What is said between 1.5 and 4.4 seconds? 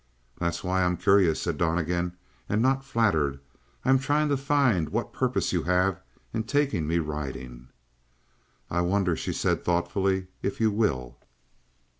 Donnegan, "and not flattered. I'm trying to